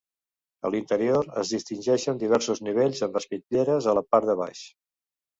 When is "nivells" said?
2.67-3.01